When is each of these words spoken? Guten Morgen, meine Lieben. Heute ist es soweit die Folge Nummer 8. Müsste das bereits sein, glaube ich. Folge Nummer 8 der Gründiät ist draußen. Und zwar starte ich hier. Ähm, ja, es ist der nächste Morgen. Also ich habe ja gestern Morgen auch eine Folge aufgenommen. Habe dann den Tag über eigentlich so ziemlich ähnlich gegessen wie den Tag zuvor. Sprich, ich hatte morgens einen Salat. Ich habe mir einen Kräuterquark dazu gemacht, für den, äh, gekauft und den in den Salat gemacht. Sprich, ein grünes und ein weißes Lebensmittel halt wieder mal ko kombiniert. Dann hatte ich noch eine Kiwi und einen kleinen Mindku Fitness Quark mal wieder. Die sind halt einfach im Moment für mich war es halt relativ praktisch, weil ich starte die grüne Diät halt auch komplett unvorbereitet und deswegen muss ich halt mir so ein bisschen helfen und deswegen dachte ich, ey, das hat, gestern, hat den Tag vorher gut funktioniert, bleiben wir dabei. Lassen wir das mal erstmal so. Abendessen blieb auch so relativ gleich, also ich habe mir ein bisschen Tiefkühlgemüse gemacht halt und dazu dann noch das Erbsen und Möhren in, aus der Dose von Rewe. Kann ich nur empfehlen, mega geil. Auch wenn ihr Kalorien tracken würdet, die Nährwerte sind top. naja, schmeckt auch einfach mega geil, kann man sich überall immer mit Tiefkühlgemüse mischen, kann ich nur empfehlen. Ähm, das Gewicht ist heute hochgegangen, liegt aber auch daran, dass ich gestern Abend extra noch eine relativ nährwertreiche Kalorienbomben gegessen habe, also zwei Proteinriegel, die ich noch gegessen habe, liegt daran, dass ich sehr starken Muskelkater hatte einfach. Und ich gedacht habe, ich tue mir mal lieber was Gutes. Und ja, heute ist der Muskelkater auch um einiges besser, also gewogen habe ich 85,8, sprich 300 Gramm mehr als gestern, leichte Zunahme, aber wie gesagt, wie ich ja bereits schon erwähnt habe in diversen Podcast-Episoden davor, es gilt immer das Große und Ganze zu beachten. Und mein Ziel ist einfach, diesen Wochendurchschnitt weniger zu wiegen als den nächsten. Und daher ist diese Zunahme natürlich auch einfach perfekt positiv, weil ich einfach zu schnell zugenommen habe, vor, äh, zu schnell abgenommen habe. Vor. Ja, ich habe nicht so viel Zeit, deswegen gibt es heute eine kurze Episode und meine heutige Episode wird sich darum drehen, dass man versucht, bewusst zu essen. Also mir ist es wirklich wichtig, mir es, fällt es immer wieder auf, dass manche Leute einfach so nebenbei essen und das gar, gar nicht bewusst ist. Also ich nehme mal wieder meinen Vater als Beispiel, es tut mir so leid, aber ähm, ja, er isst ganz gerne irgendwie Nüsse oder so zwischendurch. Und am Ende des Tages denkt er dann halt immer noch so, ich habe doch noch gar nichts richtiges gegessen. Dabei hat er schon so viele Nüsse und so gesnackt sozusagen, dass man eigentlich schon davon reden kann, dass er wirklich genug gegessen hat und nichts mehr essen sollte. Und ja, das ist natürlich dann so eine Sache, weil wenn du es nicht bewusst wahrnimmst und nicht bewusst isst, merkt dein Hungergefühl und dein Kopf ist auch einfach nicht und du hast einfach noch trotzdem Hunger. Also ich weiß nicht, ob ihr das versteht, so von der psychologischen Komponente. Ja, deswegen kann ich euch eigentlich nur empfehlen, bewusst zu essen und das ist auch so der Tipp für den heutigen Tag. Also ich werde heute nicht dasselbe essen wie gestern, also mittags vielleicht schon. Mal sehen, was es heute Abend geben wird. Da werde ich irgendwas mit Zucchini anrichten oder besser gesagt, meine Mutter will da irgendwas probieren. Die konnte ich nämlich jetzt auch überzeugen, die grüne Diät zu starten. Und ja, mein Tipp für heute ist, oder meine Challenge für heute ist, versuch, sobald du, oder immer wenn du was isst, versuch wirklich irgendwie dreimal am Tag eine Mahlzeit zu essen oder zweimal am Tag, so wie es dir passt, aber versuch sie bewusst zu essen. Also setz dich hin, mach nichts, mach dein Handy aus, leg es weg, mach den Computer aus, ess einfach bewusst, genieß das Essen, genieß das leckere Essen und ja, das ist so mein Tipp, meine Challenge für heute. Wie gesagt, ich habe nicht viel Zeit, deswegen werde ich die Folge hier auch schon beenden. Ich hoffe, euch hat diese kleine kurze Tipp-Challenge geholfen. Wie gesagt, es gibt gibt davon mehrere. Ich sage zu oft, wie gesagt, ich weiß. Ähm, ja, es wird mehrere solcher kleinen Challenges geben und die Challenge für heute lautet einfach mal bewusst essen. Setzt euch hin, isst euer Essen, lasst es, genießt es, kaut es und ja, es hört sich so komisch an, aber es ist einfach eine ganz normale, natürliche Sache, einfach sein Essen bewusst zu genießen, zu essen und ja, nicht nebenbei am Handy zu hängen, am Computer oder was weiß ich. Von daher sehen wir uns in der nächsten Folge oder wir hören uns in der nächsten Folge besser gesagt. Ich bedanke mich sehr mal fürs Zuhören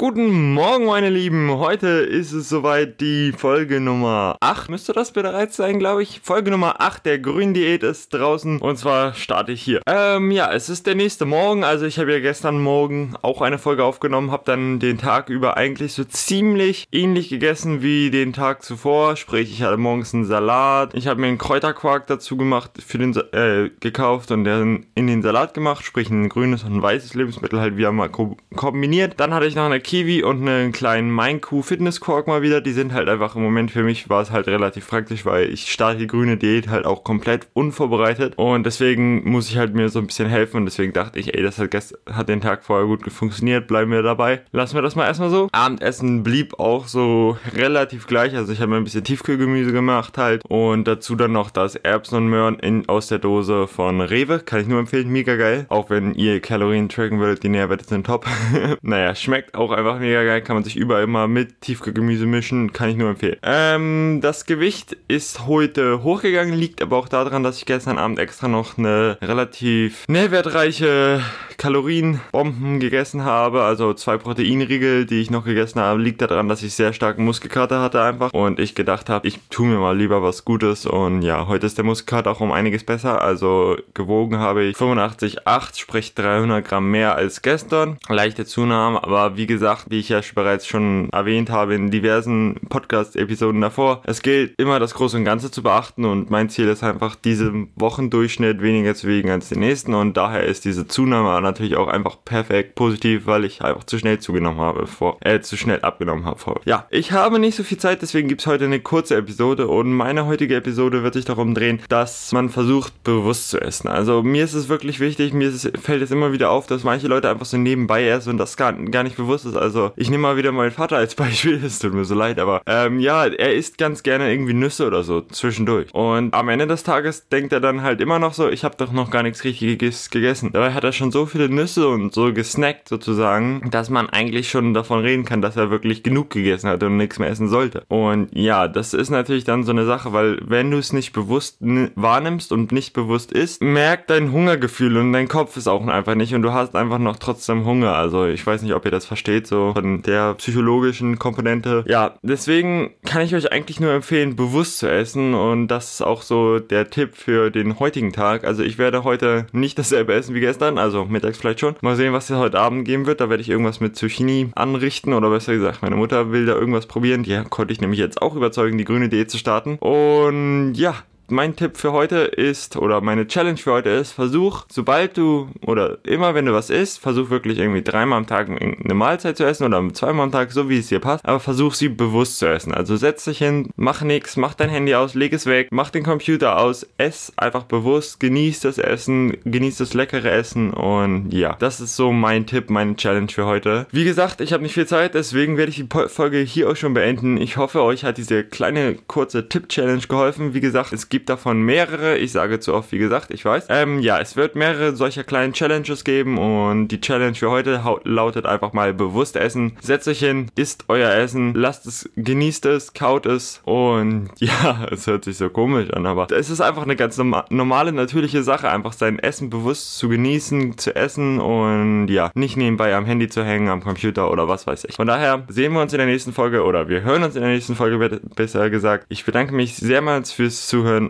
Guten 0.00 0.54
Morgen, 0.54 0.86
meine 0.86 1.10
Lieben. 1.10 1.50
Heute 1.58 1.88
ist 1.88 2.32
es 2.32 2.48
soweit 2.48 3.02
die 3.02 3.32
Folge 3.36 3.80
Nummer 3.80 4.38
8. 4.40 4.70
Müsste 4.70 4.94
das 4.94 5.12
bereits 5.12 5.56
sein, 5.56 5.78
glaube 5.78 6.02
ich. 6.02 6.22
Folge 6.22 6.50
Nummer 6.50 6.80
8 6.80 7.04
der 7.04 7.18
Gründiät 7.18 7.82
ist 7.82 8.14
draußen. 8.14 8.62
Und 8.62 8.78
zwar 8.78 9.12
starte 9.12 9.52
ich 9.52 9.60
hier. 9.60 9.82
Ähm, 9.86 10.30
ja, 10.30 10.50
es 10.54 10.70
ist 10.70 10.86
der 10.86 10.94
nächste 10.94 11.26
Morgen. 11.26 11.64
Also 11.64 11.84
ich 11.84 11.98
habe 11.98 12.12
ja 12.14 12.20
gestern 12.20 12.62
Morgen 12.62 13.12
auch 13.20 13.42
eine 13.42 13.58
Folge 13.58 13.84
aufgenommen. 13.84 14.30
Habe 14.30 14.44
dann 14.46 14.78
den 14.78 14.96
Tag 14.96 15.28
über 15.28 15.58
eigentlich 15.58 15.92
so 15.92 16.04
ziemlich 16.04 16.88
ähnlich 16.90 17.28
gegessen 17.28 17.82
wie 17.82 18.10
den 18.10 18.32
Tag 18.32 18.62
zuvor. 18.62 19.16
Sprich, 19.16 19.52
ich 19.52 19.62
hatte 19.62 19.76
morgens 19.76 20.14
einen 20.14 20.24
Salat. 20.24 20.94
Ich 20.94 21.08
habe 21.08 21.20
mir 21.20 21.26
einen 21.26 21.36
Kräuterquark 21.36 22.06
dazu 22.06 22.38
gemacht, 22.38 22.70
für 22.82 22.96
den, 22.96 23.14
äh, 23.34 23.68
gekauft 23.80 24.30
und 24.30 24.44
den 24.44 24.86
in 24.94 25.08
den 25.08 25.20
Salat 25.20 25.52
gemacht. 25.52 25.84
Sprich, 25.84 26.08
ein 26.08 26.30
grünes 26.30 26.64
und 26.64 26.76
ein 26.76 26.80
weißes 26.80 27.12
Lebensmittel 27.12 27.60
halt 27.60 27.76
wieder 27.76 27.92
mal 27.92 28.08
ko 28.08 28.38
kombiniert. 28.60 29.14
Dann 29.16 29.32
hatte 29.32 29.46
ich 29.46 29.54
noch 29.54 29.64
eine 29.64 29.80
Kiwi 29.80 30.22
und 30.22 30.46
einen 30.46 30.72
kleinen 30.72 31.14
Mindku 31.14 31.62
Fitness 31.62 31.98
Quark 31.98 32.26
mal 32.26 32.42
wieder. 32.42 32.60
Die 32.60 32.72
sind 32.72 32.92
halt 32.92 33.08
einfach 33.08 33.34
im 33.34 33.42
Moment 33.42 33.70
für 33.70 33.82
mich 33.82 34.10
war 34.10 34.20
es 34.20 34.30
halt 34.30 34.48
relativ 34.48 34.86
praktisch, 34.86 35.24
weil 35.24 35.48
ich 35.48 35.72
starte 35.72 36.00
die 36.00 36.06
grüne 36.06 36.36
Diät 36.36 36.68
halt 36.68 36.84
auch 36.84 37.02
komplett 37.02 37.48
unvorbereitet 37.54 38.34
und 38.36 38.66
deswegen 38.66 39.26
muss 39.30 39.48
ich 39.48 39.56
halt 39.56 39.74
mir 39.74 39.88
so 39.88 39.98
ein 39.98 40.06
bisschen 40.06 40.28
helfen 40.28 40.58
und 40.58 40.66
deswegen 40.66 40.92
dachte 40.92 41.18
ich, 41.18 41.34
ey, 41.34 41.42
das 41.42 41.58
hat, 41.58 41.70
gestern, 41.70 42.00
hat 42.14 42.28
den 42.28 42.42
Tag 42.42 42.62
vorher 42.62 42.86
gut 42.86 43.10
funktioniert, 43.10 43.66
bleiben 43.66 43.92
wir 43.92 44.02
dabei. 44.02 44.42
Lassen 44.52 44.74
wir 44.74 44.82
das 44.82 44.94
mal 44.94 45.06
erstmal 45.06 45.30
so. 45.30 45.48
Abendessen 45.52 46.22
blieb 46.22 46.58
auch 46.58 46.86
so 46.86 47.38
relativ 47.54 48.06
gleich, 48.06 48.36
also 48.36 48.52
ich 48.52 48.60
habe 48.60 48.72
mir 48.72 48.76
ein 48.76 48.84
bisschen 48.84 49.04
Tiefkühlgemüse 49.04 49.72
gemacht 49.72 50.18
halt 50.18 50.44
und 50.46 50.86
dazu 50.86 51.16
dann 51.16 51.32
noch 51.32 51.50
das 51.50 51.76
Erbsen 51.76 52.18
und 52.18 52.28
Möhren 52.28 52.58
in, 52.58 52.86
aus 52.90 53.06
der 53.06 53.20
Dose 53.20 53.66
von 53.66 54.02
Rewe. 54.02 54.40
Kann 54.40 54.60
ich 54.60 54.66
nur 54.66 54.80
empfehlen, 54.80 55.08
mega 55.08 55.36
geil. 55.36 55.64
Auch 55.70 55.88
wenn 55.88 56.12
ihr 56.12 56.40
Kalorien 56.40 56.90
tracken 56.90 57.20
würdet, 57.20 57.42
die 57.42 57.48
Nährwerte 57.48 57.86
sind 57.86 58.04
top. 58.04 58.26
naja, 58.82 59.14
schmeckt 59.14 59.54
auch 59.54 59.72
einfach 59.72 59.98
mega 59.98 60.24
geil, 60.24 60.42
kann 60.42 60.56
man 60.56 60.64
sich 60.64 60.76
überall 60.76 61.02
immer 61.02 61.28
mit 61.28 61.60
Tiefkühlgemüse 61.60 62.26
mischen, 62.26 62.72
kann 62.72 62.88
ich 62.90 62.96
nur 62.96 63.10
empfehlen. 63.10 63.36
Ähm, 63.42 64.20
das 64.22 64.46
Gewicht 64.46 64.96
ist 65.08 65.46
heute 65.46 66.02
hochgegangen, 66.02 66.54
liegt 66.54 66.82
aber 66.82 66.96
auch 66.96 67.08
daran, 67.08 67.42
dass 67.42 67.58
ich 67.58 67.66
gestern 67.66 67.98
Abend 67.98 68.18
extra 68.18 68.48
noch 68.48 68.78
eine 68.78 69.18
relativ 69.22 70.04
nährwertreiche 70.08 71.22
Kalorienbomben 71.60 72.80
gegessen 72.80 73.24
habe, 73.24 73.60
also 73.62 73.92
zwei 73.92 74.16
Proteinriegel, 74.16 75.04
die 75.04 75.20
ich 75.20 75.30
noch 75.30 75.44
gegessen 75.44 75.78
habe, 75.78 76.00
liegt 76.00 76.22
daran, 76.22 76.48
dass 76.48 76.62
ich 76.62 76.72
sehr 76.72 76.94
starken 76.94 77.22
Muskelkater 77.26 77.82
hatte 77.82 78.02
einfach. 78.02 78.32
Und 78.32 78.58
ich 78.58 78.74
gedacht 78.74 79.10
habe, 79.10 79.28
ich 79.28 79.38
tue 79.50 79.66
mir 79.66 79.78
mal 79.78 79.94
lieber 79.94 80.22
was 80.22 80.46
Gutes. 80.46 80.86
Und 80.86 81.20
ja, 81.20 81.46
heute 81.48 81.66
ist 81.66 81.76
der 81.76 81.84
Muskelkater 81.84 82.30
auch 82.30 82.40
um 82.40 82.50
einiges 82.50 82.84
besser, 82.84 83.20
also 83.20 83.76
gewogen 83.92 84.38
habe 84.38 84.64
ich 84.64 84.76
85,8, 84.76 85.78
sprich 85.78 86.14
300 86.14 86.66
Gramm 86.66 86.90
mehr 86.90 87.16
als 87.16 87.42
gestern, 87.42 87.98
leichte 88.08 88.46
Zunahme, 88.46 89.04
aber 89.04 89.36
wie 89.36 89.46
gesagt, 89.46 89.86
wie 89.90 89.98
ich 89.98 90.08
ja 90.08 90.20
bereits 90.34 90.66
schon 90.66 91.10
erwähnt 91.10 91.50
habe 91.50 91.74
in 91.74 91.90
diversen 91.90 92.54
Podcast-Episoden 92.70 93.60
davor, 93.60 94.00
es 94.04 94.22
gilt 94.22 94.54
immer 94.58 94.78
das 94.78 94.94
Große 94.94 95.18
und 95.18 95.24
Ganze 95.26 95.50
zu 95.50 95.62
beachten. 95.62 96.06
Und 96.06 96.30
mein 96.30 96.48
Ziel 96.48 96.68
ist 96.68 96.82
einfach, 96.82 97.16
diesen 97.16 97.70
Wochendurchschnitt 97.76 98.62
weniger 98.62 98.94
zu 98.94 99.08
wiegen 99.08 99.28
als 99.28 99.50
den 99.50 99.60
nächsten. 99.60 99.92
Und 99.92 100.16
daher 100.16 100.44
ist 100.44 100.64
diese 100.64 100.86
Zunahme 100.86 101.30
natürlich 101.50 101.76
auch 101.76 101.88
einfach 101.88 102.16
perfekt 102.24 102.74
positiv, 102.74 103.26
weil 103.26 103.44
ich 103.44 103.62
einfach 103.62 103.84
zu 103.84 103.98
schnell 103.98 104.18
zugenommen 104.18 104.60
habe, 104.60 104.86
vor, 104.86 105.18
äh, 105.20 105.40
zu 105.40 105.56
schnell 105.56 105.80
abgenommen 105.80 106.24
habe. 106.24 106.38
Vor. 106.38 106.60
Ja, 106.64 106.86
ich 106.90 107.12
habe 107.12 107.38
nicht 107.38 107.56
so 107.56 107.62
viel 107.62 107.78
Zeit, 107.78 108.02
deswegen 108.02 108.28
gibt 108.28 108.40
es 108.40 108.46
heute 108.46 108.64
eine 108.64 108.80
kurze 108.80 109.16
Episode 109.16 109.68
und 109.68 109.92
meine 109.92 110.26
heutige 110.26 110.56
Episode 110.56 111.02
wird 111.02 111.14
sich 111.14 111.24
darum 111.24 111.54
drehen, 111.54 111.80
dass 111.88 112.32
man 112.32 112.48
versucht, 112.48 113.02
bewusst 113.04 113.50
zu 113.50 113.60
essen. 113.60 113.88
Also 113.88 114.22
mir 114.22 114.44
ist 114.44 114.54
es 114.54 114.68
wirklich 114.68 115.00
wichtig, 115.00 115.32
mir 115.32 115.48
es, 115.48 115.70
fällt 115.80 116.02
es 116.02 116.10
immer 116.10 116.32
wieder 116.32 116.50
auf, 116.50 116.66
dass 116.66 116.84
manche 116.84 117.08
Leute 117.08 117.28
einfach 117.28 117.46
so 117.46 117.56
nebenbei 117.56 118.06
essen 118.06 118.30
und 118.30 118.38
das 118.38 118.56
gar, 118.56 118.72
gar 118.72 119.02
nicht 119.02 119.16
bewusst 119.16 119.44
ist. 119.44 119.56
Also 119.56 119.92
ich 119.96 120.10
nehme 120.10 120.22
mal 120.22 120.36
wieder 120.36 120.52
meinen 120.52 120.70
Vater 120.70 120.96
als 120.96 121.14
Beispiel, 121.20 121.60
es 121.64 121.78
tut 121.78 121.94
mir 121.94 122.04
so 122.04 122.14
leid, 122.14 122.38
aber 122.38 122.62
ähm, 122.66 123.00
ja, 123.00 123.26
er 123.26 123.54
isst 123.54 123.78
ganz 123.78 124.02
gerne 124.02 124.30
irgendwie 124.30 124.54
Nüsse 124.54 124.86
oder 124.86 125.02
so 125.02 125.20
zwischendurch. 125.20 125.92
Und 125.92 126.34
am 126.34 126.48
Ende 126.48 126.66
des 126.66 126.82
Tages 126.82 127.28
denkt 127.28 127.52
er 127.52 127.60
dann 127.60 127.82
halt 127.82 128.00
immer 128.00 128.18
noch 128.18 128.34
so, 128.34 128.48
ich 128.48 128.64
habe 128.64 128.76
doch 128.76 128.92
noch 128.92 129.10
gar 129.10 129.22
nichts 129.22 129.44
richtiges 129.44 130.10
gegessen. 130.10 130.50
Dabei 130.52 130.72
hat 130.72 130.84
er 130.84 130.92
schon 130.92 131.10
so 131.10 131.26
viele 131.40 131.54
Nüsse 131.54 131.88
und 131.88 132.12
so 132.12 132.32
gesnackt 132.32 132.88
sozusagen, 132.88 133.70
dass 133.70 133.88
man 133.88 134.10
eigentlich 134.10 134.50
schon 134.50 134.74
davon 134.74 135.00
reden 135.00 135.24
kann, 135.24 135.40
dass 135.40 135.56
er 135.56 135.70
wirklich 135.70 136.02
genug 136.02 136.30
gegessen 136.30 136.68
hat 136.68 136.82
und 136.82 136.96
nichts 136.98 137.18
mehr 137.18 137.30
essen 137.30 137.48
sollte. 137.48 137.84
Und 137.88 138.28
ja, 138.32 138.68
das 138.68 138.92
ist 138.92 139.10
natürlich 139.10 139.44
dann 139.44 139.64
so 139.64 139.70
eine 139.70 139.86
Sache, 139.86 140.12
weil 140.12 140.38
wenn 140.44 140.70
du 140.70 140.76
es 140.76 140.92
nicht 140.92 141.12
bewusst 141.12 141.58
wahrnimmst 141.60 142.52
und 142.52 142.72
nicht 142.72 142.92
bewusst 142.92 143.32
isst, 143.32 143.62
merkt 143.62 144.10
dein 144.10 144.32
Hungergefühl 144.32 144.96
und 144.98 145.12
dein 145.12 145.28
Kopf 145.28 145.56
ist 145.56 145.66
auch 145.66 145.86
einfach 145.86 146.14
nicht 146.14 146.34
und 146.34 146.42
du 146.42 146.52
hast 146.52 146.76
einfach 146.76 146.98
noch 146.98 147.16
trotzdem 147.16 147.64
Hunger. 147.64 147.94
Also 147.94 148.26
ich 148.26 148.46
weiß 148.46 148.62
nicht, 148.62 148.74
ob 148.74 148.84
ihr 148.84 148.90
das 148.90 149.06
versteht, 149.06 149.46
so 149.46 149.72
von 149.72 150.02
der 150.02 150.34
psychologischen 150.34 151.18
Komponente. 151.18 151.84
Ja, 151.88 152.16
deswegen 152.22 152.90
kann 153.06 153.22
ich 153.22 153.34
euch 153.34 153.50
eigentlich 153.50 153.80
nur 153.80 153.92
empfehlen, 153.92 154.36
bewusst 154.36 154.78
zu 154.78 154.90
essen 154.90 155.32
und 155.34 155.68
das 155.68 155.94
ist 155.94 156.02
auch 156.02 156.22
so 156.22 156.58
der 156.58 156.90
Tipp 156.90 157.16
für 157.16 157.50
den 157.50 157.78
heutigen 157.78 158.12
Tag. 158.12 158.44
Also 158.44 158.62
ich 158.62 158.76
werde 158.76 159.04
heute 159.04 159.46
nicht 159.52 159.78
dasselbe 159.78 160.12
essen 160.12 160.34
wie 160.34 160.40
gestern, 160.40 160.76
also 160.76 161.06
mittags 161.30 161.38
vielleicht 161.38 161.60
schon. 161.60 161.76
Mal 161.80 161.96
sehen, 161.96 162.12
was 162.12 162.28
es 162.30 162.36
heute 162.36 162.58
Abend 162.58 162.84
geben 162.84 163.06
wird. 163.06 163.20
Da 163.20 163.30
werde 163.30 163.42
ich 163.42 163.48
irgendwas 163.48 163.80
mit 163.80 163.96
Zucchini 163.96 164.50
anrichten 164.54 165.14
oder 165.14 165.30
besser 165.30 165.54
gesagt, 165.54 165.82
meine 165.82 165.96
Mutter 165.96 166.32
will 166.32 166.46
da 166.46 166.54
irgendwas 166.54 166.86
probieren. 166.86 167.22
Die 167.22 167.40
konnte 167.48 167.72
ich 167.72 167.80
nämlich 167.80 168.00
jetzt 168.00 168.20
auch 168.20 168.34
überzeugen, 168.34 168.78
die 168.78 168.84
grüne 168.84 169.08
Diät 169.08 169.30
zu 169.30 169.38
starten. 169.38 169.76
Und 169.78 170.74
ja, 170.74 170.94
mein 171.30 171.56
Tipp 171.56 171.76
für 171.76 171.92
heute 171.92 172.18
ist, 172.18 172.76
oder 172.76 173.00
meine 173.00 173.26
Challenge 173.26 173.56
für 173.56 173.72
heute 173.72 173.90
ist, 173.90 174.12
versuch, 174.12 174.64
sobald 174.70 175.16
du, 175.16 175.48
oder 175.66 175.98
immer 176.04 176.34
wenn 176.34 176.46
du 176.46 176.52
was 176.52 176.70
isst, 176.70 177.00
versuch 177.00 177.30
wirklich 177.30 177.58
irgendwie 177.58 177.82
dreimal 177.82 178.18
am 178.18 178.26
Tag 178.26 178.48
eine 178.48 178.94
Mahlzeit 178.94 179.36
zu 179.36 179.44
essen 179.44 179.64
oder 179.64 179.82
zweimal 179.92 180.24
am 180.24 180.32
Tag, 180.32 180.52
so 180.52 180.68
wie 180.68 180.78
es 180.78 180.88
dir 180.88 181.00
passt, 181.00 181.24
aber 181.24 181.40
versuch 181.40 181.74
sie 181.74 181.88
bewusst 181.88 182.38
zu 182.38 182.46
essen. 182.46 182.72
Also 182.72 182.96
setz 182.96 183.24
dich 183.24 183.38
hin, 183.38 183.70
mach 183.76 184.02
nichts, 184.02 184.36
mach 184.36 184.54
dein 184.54 184.70
Handy 184.70 184.94
aus, 184.94 185.14
leg 185.14 185.32
es 185.32 185.46
weg, 185.46 185.68
mach 185.70 185.90
den 185.90 186.04
Computer 186.04 186.58
aus, 186.58 186.86
ess 186.98 187.32
einfach 187.36 187.64
bewusst, 187.64 188.20
genieß 188.20 188.60
das 188.60 188.78
Essen, 188.78 189.36
genieß 189.44 189.78
das 189.78 189.94
leckere 189.94 190.30
Essen 190.30 190.72
und 190.72 191.30
ja, 191.32 191.56
das 191.58 191.80
ist 191.80 191.96
so 191.96 192.12
mein 192.12 192.46
Tipp, 192.46 192.70
meine 192.70 192.96
Challenge 192.96 193.28
für 193.28 193.46
heute. 193.46 193.86
Wie 193.90 194.04
gesagt, 194.04 194.40
ich 194.40 194.52
habe 194.52 194.62
nicht 194.62 194.74
viel 194.74 194.86
Zeit, 194.86 195.14
deswegen 195.14 195.56
werde 195.56 195.70
ich 195.70 195.76
die 195.76 195.88
Folge 196.08 196.38
hier 196.38 196.70
auch 196.70 196.76
schon 196.76 196.94
beenden. 196.94 197.36
Ich 197.36 197.56
hoffe, 197.56 197.82
euch 197.82 198.04
hat 198.04 198.18
diese 198.18 198.44
kleine 198.44 198.96
kurze 199.06 199.48
Tipp-Challenge 199.48 200.02
geholfen. 200.08 200.54
Wie 200.54 200.60
gesagt, 200.60 200.92
es 200.92 201.08
gibt 201.08 201.19
gibt 201.20 201.28
davon 201.28 201.60
mehrere. 201.60 202.16
Ich 202.16 202.32
sage 202.32 202.60
zu 202.60 202.72
oft, 202.72 202.92
wie 202.92 202.98
gesagt, 202.98 203.30
ich 203.30 203.44
weiß. 203.44 203.66
Ähm, 203.68 204.00
ja, 204.00 204.18
es 204.20 204.36
wird 204.36 204.56
mehrere 204.56 204.96
solcher 204.96 205.22
kleinen 205.22 205.52
Challenges 205.52 206.02
geben 206.02 206.38
und 206.38 206.88
die 206.88 206.98
Challenge 206.98 207.34
für 207.34 207.50
heute 207.50 207.82
lautet 208.04 208.46
einfach 208.46 208.72
mal 208.72 208.94
bewusst 208.94 209.36
essen. 209.36 209.76
Setzt 209.82 210.08
euch 210.08 210.20
hin, 210.20 210.50
isst 210.56 210.84
euer 210.88 211.12
Essen, 211.12 211.52
lasst 211.52 211.86
es, 211.86 212.08
genießt 212.16 212.64
es, 212.66 212.94
kaut 212.94 213.26
es 213.26 213.60
und 213.64 214.30
ja, 214.38 214.86
es 214.90 215.06
hört 215.06 215.24
sich 215.26 215.36
so 215.36 215.50
komisch 215.50 215.90
an, 215.90 216.06
aber 216.06 216.26
es 216.30 216.48
ist 216.48 216.62
einfach 216.62 216.84
eine 216.84 216.96
ganz 216.96 217.18
normale, 217.18 217.92
natürliche 217.92 218.42
Sache, 218.42 218.70
einfach 218.70 218.94
sein 218.94 219.18
Essen 219.18 219.50
bewusst 219.50 219.98
zu 219.98 220.08
genießen, 220.08 220.78
zu 220.78 220.96
essen 220.96 221.38
und 221.38 222.08
ja, 222.08 222.30
nicht 222.34 222.56
nebenbei 222.56 222.94
am 222.96 223.04
Handy 223.04 223.28
zu 223.28 223.44
hängen, 223.44 223.68
am 223.68 223.82
Computer 223.82 224.30
oder 224.30 224.48
was 224.48 224.66
weiß 224.66 224.84
ich. 224.84 224.96
Von 224.96 225.06
daher 225.06 225.44
sehen 225.48 225.74
wir 225.74 225.82
uns 225.82 225.92
in 225.92 225.98
der 225.98 226.06
nächsten 226.06 226.32
Folge 226.32 226.64
oder 226.64 226.88
wir 226.88 227.02
hören 227.02 227.22
uns 227.24 227.36
in 227.36 227.42
der 227.42 227.50
nächsten 227.50 227.74
Folge 227.74 228.20
besser 228.34 228.70
gesagt. 228.70 229.04
Ich 229.10 229.26
bedanke 229.26 229.54
mich 229.54 229.76
sehr 229.76 230.00
mal 230.00 230.24
fürs 230.24 230.66
Zuhören 230.66 231.09